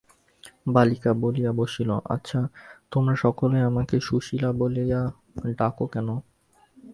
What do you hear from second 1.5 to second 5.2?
বসিল, আচ্ছা, তোমরা সকলেই আমাকে সুশীলা বলিয়া